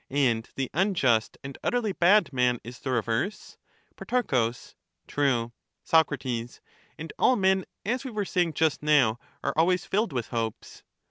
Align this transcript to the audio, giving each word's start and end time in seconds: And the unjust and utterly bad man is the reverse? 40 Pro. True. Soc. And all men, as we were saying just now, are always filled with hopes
And 0.09 0.49
the 0.55 0.71
unjust 0.73 1.37
and 1.43 1.59
utterly 1.63 1.91
bad 1.91 2.33
man 2.33 2.59
is 2.63 2.79
the 2.79 2.89
reverse? 2.89 3.57
40 3.95 4.23
Pro. 4.25 4.51
True. 5.05 5.51
Soc. 5.83 6.09
And 6.97 7.13
all 7.19 7.35
men, 7.35 7.65
as 7.85 8.03
we 8.03 8.09
were 8.09 8.25
saying 8.25 8.53
just 8.53 8.81
now, 8.81 9.19
are 9.43 9.53
always 9.55 9.85
filled 9.85 10.11
with 10.11 10.29
hopes 10.29 10.81